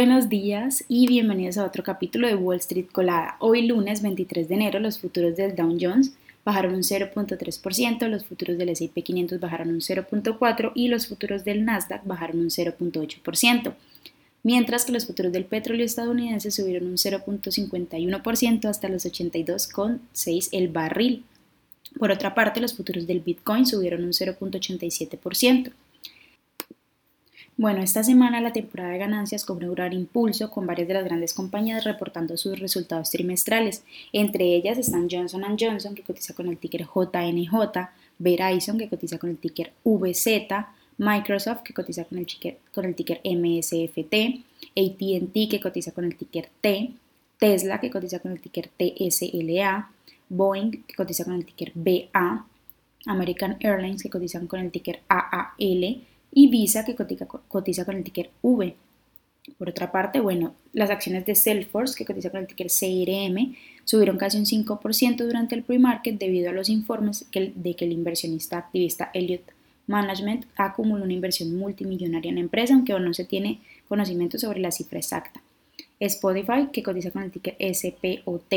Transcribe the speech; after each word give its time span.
Buenos 0.00 0.28
días 0.28 0.84
y 0.86 1.08
bienvenidos 1.08 1.58
a 1.58 1.64
otro 1.64 1.82
capítulo 1.82 2.28
de 2.28 2.36
Wall 2.36 2.58
Street 2.58 2.86
Colada. 2.92 3.34
Hoy 3.40 3.66
lunes 3.66 4.00
23 4.00 4.48
de 4.48 4.54
enero 4.54 4.78
los 4.78 5.00
futuros 5.00 5.34
del 5.34 5.56
Dow 5.56 5.76
Jones 5.76 6.12
bajaron 6.44 6.76
un 6.76 6.82
0.3%, 6.82 8.06
los 8.06 8.24
futuros 8.24 8.56
del 8.56 8.68
S&P 8.68 9.02
500 9.02 9.40
bajaron 9.40 9.70
un 9.70 9.80
0.4% 9.80 10.70
y 10.76 10.86
los 10.86 11.08
futuros 11.08 11.44
del 11.44 11.64
Nasdaq 11.64 12.06
bajaron 12.06 12.38
un 12.38 12.48
0.8%, 12.48 13.74
mientras 14.44 14.84
que 14.84 14.92
los 14.92 15.04
futuros 15.04 15.32
del 15.32 15.46
petróleo 15.46 15.84
estadounidense 15.84 16.52
subieron 16.52 16.86
un 16.86 16.96
0.51% 16.96 18.66
hasta 18.66 18.88
los 18.88 19.04
82,6 19.04 20.48
el 20.52 20.68
barril. 20.68 21.24
Por 21.98 22.12
otra 22.12 22.36
parte, 22.36 22.60
los 22.60 22.72
futuros 22.72 23.08
del 23.08 23.18
Bitcoin 23.18 23.66
subieron 23.66 24.04
un 24.04 24.12
0.87%. 24.12 25.72
Bueno, 27.58 27.82
esta 27.82 28.04
semana 28.04 28.40
la 28.40 28.52
temporada 28.52 28.92
de 28.92 28.98
ganancias 28.98 29.44
cobró 29.44 29.72
gran 29.72 29.92
impulso 29.92 30.48
con 30.48 30.64
varias 30.64 30.86
de 30.86 30.94
las 30.94 31.02
grandes 31.02 31.34
compañías 31.34 31.82
reportando 31.82 32.36
sus 32.36 32.56
resultados 32.60 33.10
trimestrales. 33.10 33.82
Entre 34.12 34.44
ellas 34.54 34.78
están 34.78 35.08
Johnson 35.10 35.42
Johnson, 35.58 35.96
que 35.96 36.04
cotiza 36.04 36.34
con 36.34 36.46
el 36.46 36.56
ticker 36.56 36.86
JNJ, 36.86 37.90
Verizon, 38.20 38.78
que 38.78 38.88
cotiza 38.88 39.18
con 39.18 39.30
el 39.30 39.38
ticker 39.38 39.72
VZ, 39.82 40.28
Microsoft, 40.98 41.62
que 41.64 41.74
cotiza 41.74 42.04
con 42.04 42.18
el, 42.18 42.26
ticker, 42.26 42.58
con 42.72 42.84
el 42.84 42.94
ticker 42.94 43.20
MSFT, 43.24 44.14
ATT, 44.76 45.50
que 45.50 45.60
cotiza 45.60 45.90
con 45.90 46.04
el 46.04 46.14
ticker 46.14 46.48
T, 46.60 46.92
Tesla, 47.40 47.80
que 47.80 47.90
cotiza 47.90 48.20
con 48.20 48.30
el 48.30 48.40
ticker 48.40 48.68
TSLA, 48.68 49.90
Boeing, 50.28 50.84
que 50.86 50.94
cotiza 50.94 51.24
con 51.24 51.34
el 51.34 51.44
ticker 51.44 51.72
BA, 51.74 52.46
American 53.06 53.56
Airlines, 53.58 54.00
que 54.00 54.10
cotizan 54.10 54.46
con 54.46 54.60
el 54.60 54.70
ticker 54.70 55.00
AAL, 55.08 56.02
y 56.38 56.46
Visa 56.46 56.84
que 56.84 56.94
cotiza, 56.94 57.84
con 57.84 57.96
el 57.96 58.04
ticker 58.04 58.30
V. 58.42 58.76
Por 59.58 59.70
otra 59.70 59.90
parte, 59.90 60.20
bueno, 60.20 60.54
las 60.72 60.88
acciones 60.88 61.26
de 61.26 61.34
Salesforce 61.34 61.96
que 61.96 62.04
cotiza 62.04 62.30
con 62.30 62.38
el 62.38 62.46
ticker 62.46 62.68
CRM 62.68 63.56
subieron 63.84 64.18
casi 64.18 64.38
un 64.38 64.44
5% 64.44 65.16
durante 65.16 65.56
el 65.56 65.64
pre-market 65.64 66.16
debido 66.16 66.50
a 66.50 66.52
los 66.52 66.68
informes 66.68 67.26
de 67.32 67.74
que 67.74 67.84
el 67.84 67.90
inversionista 67.90 68.56
activista 68.56 69.10
Elliott 69.14 69.50
Management 69.88 70.44
acumuló 70.54 71.02
una 71.02 71.12
inversión 71.12 71.56
multimillonaria 71.56 72.28
en 72.28 72.36
la 72.36 72.42
empresa, 72.42 72.74
aunque 72.74 72.92
aún 72.92 73.06
no 73.06 73.14
se 73.14 73.24
tiene 73.24 73.58
conocimiento 73.88 74.38
sobre 74.38 74.60
la 74.60 74.70
cifra 74.70 75.00
exacta. 75.00 75.42
Spotify, 75.98 76.68
que 76.72 76.84
cotiza 76.84 77.10
con 77.10 77.24
el 77.24 77.32
ticker 77.32 77.56
SPOT, 77.58 78.54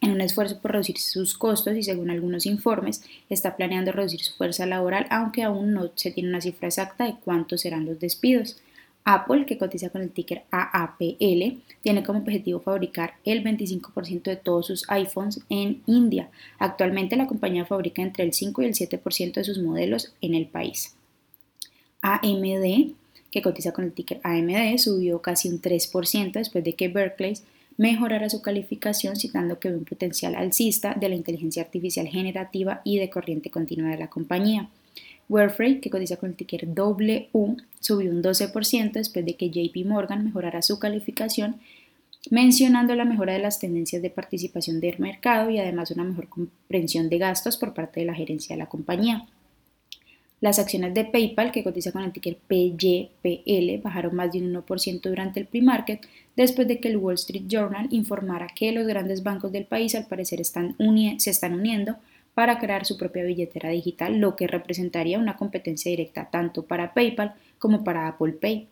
en 0.00 0.12
un 0.12 0.20
esfuerzo 0.20 0.60
por 0.60 0.72
reducir 0.72 0.98
sus 0.98 1.36
costos 1.36 1.76
y 1.76 1.82
según 1.82 2.10
algunos 2.10 2.46
informes 2.46 3.02
está 3.28 3.56
planeando 3.56 3.92
reducir 3.92 4.20
su 4.20 4.34
fuerza 4.34 4.66
laboral, 4.66 5.06
aunque 5.10 5.42
aún 5.42 5.72
no 5.72 5.90
se 5.94 6.10
tiene 6.10 6.30
una 6.30 6.40
cifra 6.40 6.68
exacta 6.68 7.04
de 7.04 7.16
cuántos 7.22 7.62
serán 7.62 7.86
los 7.86 8.00
despidos. 8.00 8.56
Apple, 9.04 9.46
que 9.46 9.58
cotiza 9.58 9.90
con 9.90 10.02
el 10.02 10.10
ticker 10.10 10.42
AAPL, 10.50 11.58
tiene 11.82 12.02
como 12.04 12.20
objetivo 12.20 12.60
fabricar 12.60 13.14
el 13.24 13.42
25% 13.42 14.22
de 14.22 14.36
todos 14.36 14.66
sus 14.66 14.88
iPhones 14.90 15.40
en 15.48 15.82
India. 15.86 16.30
Actualmente 16.58 17.16
la 17.16 17.26
compañía 17.26 17.64
fabrica 17.64 18.02
entre 18.02 18.24
el 18.24 18.32
5 18.32 18.62
y 18.62 18.66
el 18.66 18.74
7% 18.74 19.32
de 19.32 19.44
sus 19.44 19.58
modelos 19.58 20.12
en 20.20 20.34
el 20.34 20.46
país. 20.46 20.94
AMD, 22.02 22.92
que 23.30 23.42
cotiza 23.42 23.72
con 23.72 23.84
el 23.84 23.92
ticker 23.92 24.20
AMD, 24.22 24.78
subió 24.78 25.22
casi 25.22 25.48
un 25.48 25.60
3% 25.60 26.32
después 26.32 26.64
de 26.64 26.74
que 26.74 26.88
Berkeley 26.88 27.34
mejorará 27.80 28.28
su 28.28 28.42
calificación 28.42 29.16
citando 29.16 29.58
que 29.58 29.70
ve 29.70 29.76
un 29.78 29.86
potencial 29.86 30.34
alcista 30.34 30.92
de 30.92 31.08
la 31.08 31.14
inteligencia 31.14 31.62
artificial 31.62 32.06
generativa 32.06 32.82
y 32.84 32.98
de 32.98 33.08
corriente 33.08 33.50
continua 33.50 33.88
de 33.88 33.96
la 33.96 34.10
compañía. 34.10 34.68
Warfrey, 35.30 35.80
que 35.80 35.88
cotiza 35.88 36.18
con 36.18 36.28
el 36.28 36.36
ticker 36.36 36.74
W, 36.74 37.30
subió 37.80 38.10
un 38.10 38.22
12% 38.22 38.92
después 38.92 39.24
de 39.24 39.34
que 39.34 39.48
JP 39.48 39.86
Morgan 39.86 40.26
mejorara 40.26 40.60
su 40.60 40.78
calificación, 40.78 41.58
mencionando 42.30 42.94
la 42.94 43.06
mejora 43.06 43.32
de 43.32 43.38
las 43.38 43.58
tendencias 43.58 44.02
de 44.02 44.10
participación 44.10 44.78
del 44.78 44.98
mercado 44.98 45.48
y 45.48 45.58
además 45.58 45.90
una 45.90 46.04
mejor 46.04 46.28
comprensión 46.28 47.08
de 47.08 47.16
gastos 47.16 47.56
por 47.56 47.72
parte 47.72 48.00
de 48.00 48.06
la 48.06 48.14
gerencia 48.14 48.56
de 48.56 48.58
la 48.58 48.68
compañía. 48.68 49.26
Las 50.40 50.58
acciones 50.58 50.94
de 50.94 51.04
PayPal, 51.04 51.52
que 51.52 51.62
cotiza 51.62 51.92
con 51.92 52.02
el 52.02 52.12
ticker 52.12 52.38
PYPL, 52.46 53.82
bajaron 53.82 54.16
más 54.16 54.32
de 54.32 54.38
un 54.38 54.54
1% 54.54 55.02
durante 55.02 55.38
el 55.38 55.44
pre-market 55.46 56.00
después 56.34 56.66
de 56.66 56.80
que 56.80 56.88
el 56.88 56.96
Wall 56.96 57.16
Street 57.16 57.44
Journal 57.46 57.88
informara 57.90 58.48
que 58.48 58.72
los 58.72 58.86
grandes 58.86 59.22
bancos 59.22 59.52
del 59.52 59.66
país 59.66 59.94
al 59.94 60.06
parecer 60.06 60.38
se 60.38 61.30
están 61.30 61.54
uniendo 61.54 61.96
para 62.32 62.58
crear 62.58 62.86
su 62.86 62.96
propia 62.96 63.24
billetera 63.24 63.68
digital, 63.68 64.18
lo 64.18 64.34
que 64.34 64.46
representaría 64.46 65.18
una 65.18 65.36
competencia 65.36 65.90
directa 65.90 66.30
tanto 66.30 66.64
para 66.64 66.94
PayPal 66.94 67.34
como 67.58 67.84
para 67.84 68.08
Apple 68.08 68.32
Pay. 68.32 68.66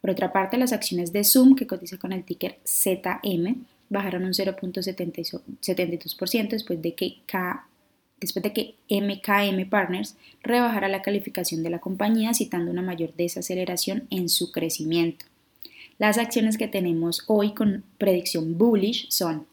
Por 0.00 0.10
otra 0.10 0.32
parte, 0.32 0.58
las 0.58 0.72
acciones 0.72 1.12
de 1.12 1.24
Zoom, 1.24 1.56
que 1.56 1.66
cotiza 1.66 1.98
con 1.98 2.12
el 2.12 2.22
ticker 2.22 2.60
ZM, 2.64 3.64
bajaron 3.88 4.24
un 4.24 4.32
0.72% 4.32 6.50
después 6.50 6.80
de 6.80 6.94
que 6.94 7.16
K 7.26 7.66
después 8.22 8.42
de 8.42 8.52
que 8.52 8.74
MKM 8.88 9.68
Partners 9.68 10.16
rebajara 10.42 10.88
la 10.88 11.02
calificación 11.02 11.62
de 11.62 11.70
la 11.70 11.80
compañía 11.80 12.34
citando 12.34 12.70
una 12.70 12.82
mayor 12.82 13.14
desaceleración 13.14 14.06
en 14.10 14.28
su 14.28 14.52
crecimiento. 14.52 15.26
Las 15.98 16.18
acciones 16.18 16.56
que 16.56 16.68
tenemos 16.68 17.24
hoy 17.26 17.52
con 17.52 17.84
predicción 17.98 18.56
bullish 18.56 19.06
son 19.10 19.46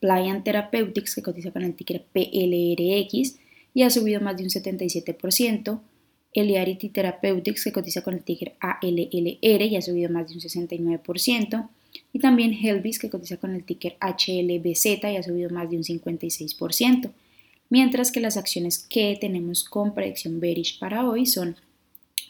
Pliant 0.00 0.44
Therapeutics 0.44 1.14
que 1.14 1.22
cotiza 1.22 1.52
con 1.52 1.62
el 1.62 1.74
ticker 1.74 2.04
PLRX 2.12 3.38
y 3.72 3.82
ha 3.82 3.90
subido 3.90 4.20
más 4.20 4.36
de 4.36 4.44
un 4.44 4.50
77%, 4.50 5.80
Eliarity 6.32 6.88
Therapeutics 6.88 7.64
que 7.64 7.72
cotiza 7.72 8.02
con 8.02 8.14
el 8.14 8.22
ticker 8.22 8.54
ALLR 8.60 9.62
y 9.62 9.76
ha 9.76 9.82
subido 9.82 10.10
más 10.10 10.28
de 10.28 10.34
un 10.34 10.40
69%, 10.40 11.68
y 12.12 12.18
también 12.18 12.52
Helvis 12.52 12.98
que 12.98 13.08
cotiza 13.08 13.36
con 13.36 13.54
el 13.54 13.64
ticker 13.64 13.96
HLBZ 14.00 14.86
y 14.86 15.16
ha 15.16 15.22
subido 15.22 15.50
más 15.50 15.70
de 15.70 15.76
un 15.76 15.84
56% 15.84 17.10
mientras 17.70 18.12
que 18.12 18.20
las 18.20 18.36
acciones 18.36 18.78
que 18.78 19.16
tenemos 19.20 19.64
con 19.64 19.94
predicción 19.94 20.40
bearish 20.40 20.78
para 20.78 21.08
hoy 21.08 21.26
son 21.26 21.56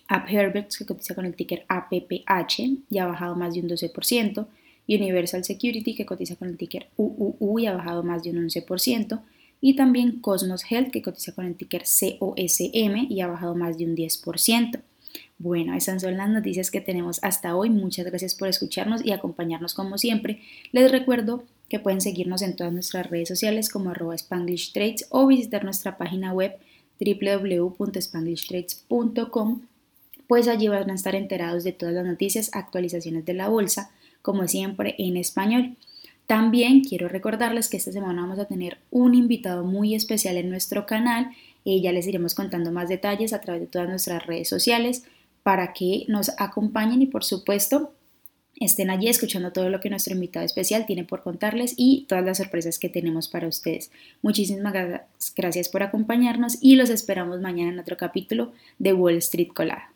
App 0.08 0.28
que 0.28 0.86
cotiza 0.86 1.14
con 1.14 1.24
el 1.24 1.34
ticker 1.34 1.64
APPH 1.68 2.60
y 2.90 2.98
ha 2.98 3.06
bajado 3.06 3.34
más 3.36 3.54
de 3.54 3.60
un 3.60 3.68
12%, 3.68 4.46
Universal 4.86 5.44
Security, 5.44 5.94
que 5.94 6.04
cotiza 6.04 6.36
con 6.36 6.48
el 6.48 6.56
ticker 6.56 6.88
UUU 6.96 7.58
y 7.58 7.66
ha 7.66 7.74
bajado 7.74 8.02
más 8.02 8.22
de 8.22 8.30
un 8.30 8.48
11%, 8.48 9.20
y 9.60 9.76
también 9.76 10.20
Cosmos 10.20 10.62
Health, 10.70 10.90
que 10.90 11.00
cotiza 11.00 11.32
con 11.32 11.46
el 11.46 11.56
ticker 11.56 11.84
COSM 11.84 13.06
y 13.08 13.20
ha 13.22 13.28
bajado 13.28 13.54
más 13.54 13.78
de 13.78 13.86
un 13.86 13.96
10%. 13.96 14.80
Bueno, 15.38 15.74
esas 15.74 16.02
son 16.02 16.16
las 16.16 16.28
noticias 16.28 16.70
que 16.70 16.82
tenemos 16.82 17.18
hasta 17.22 17.56
hoy. 17.56 17.70
Muchas 17.70 18.04
gracias 18.04 18.34
por 18.34 18.48
escucharnos 18.48 19.04
y 19.04 19.12
acompañarnos 19.12 19.72
como 19.72 19.96
siempre. 19.96 20.40
Les 20.72 20.90
recuerdo 20.90 21.44
que 21.68 21.78
pueden 21.78 22.00
seguirnos 22.00 22.42
en 22.42 22.56
todas 22.56 22.72
nuestras 22.72 23.10
redes 23.10 23.28
sociales 23.28 23.68
como 23.68 23.90
arroba 23.90 24.14
Spanglish 24.14 24.72
Trades 24.72 25.06
o 25.10 25.26
visitar 25.26 25.64
nuestra 25.64 25.96
página 25.96 26.32
web 26.32 26.56
www.spanglishtrades.com, 27.00 29.62
pues 30.26 30.48
allí 30.48 30.68
van 30.68 30.90
a 30.90 30.94
estar 30.94 31.14
enterados 31.14 31.62
de 31.64 31.72
todas 31.72 31.94
las 31.94 32.06
noticias, 32.06 32.50
actualizaciones 32.52 33.24
de 33.24 33.34
la 33.34 33.48
bolsa, 33.48 33.90
como 34.22 34.48
siempre 34.48 34.94
en 34.98 35.16
español. 35.16 35.76
También 36.26 36.82
quiero 36.82 37.08
recordarles 37.08 37.68
que 37.68 37.76
esta 37.76 37.92
semana 37.92 38.22
vamos 38.22 38.38
a 38.38 38.46
tener 38.46 38.78
un 38.90 39.14
invitado 39.14 39.62
muy 39.64 39.94
especial 39.94 40.38
en 40.38 40.48
nuestro 40.48 40.86
canal 40.86 41.30
y 41.64 41.82
ya 41.82 41.92
les 41.92 42.06
iremos 42.06 42.34
contando 42.34 42.72
más 42.72 42.88
detalles 42.88 43.34
a 43.34 43.40
través 43.40 43.62
de 43.62 43.66
todas 43.66 43.88
nuestras 43.88 44.24
redes 44.26 44.48
sociales 44.48 45.04
para 45.42 45.72
que 45.74 46.04
nos 46.08 46.30
acompañen 46.38 47.02
y 47.02 47.06
por 47.06 47.24
supuesto 47.24 47.92
estén 48.60 48.90
allí 48.90 49.08
escuchando 49.08 49.52
todo 49.52 49.70
lo 49.70 49.80
que 49.80 49.90
nuestro 49.90 50.14
invitado 50.14 50.44
especial 50.44 50.86
tiene 50.86 51.04
por 51.04 51.22
contarles 51.22 51.74
y 51.76 52.06
todas 52.08 52.24
las 52.24 52.38
sorpresas 52.38 52.78
que 52.78 52.88
tenemos 52.88 53.28
para 53.28 53.48
ustedes. 53.48 53.90
Muchísimas 54.22 54.74
gracias 55.36 55.68
por 55.68 55.82
acompañarnos 55.82 56.58
y 56.60 56.76
los 56.76 56.90
esperamos 56.90 57.40
mañana 57.40 57.70
en 57.70 57.78
otro 57.78 57.96
capítulo 57.96 58.52
de 58.78 58.92
Wall 58.92 59.16
Street 59.16 59.48
Colada. 59.54 59.93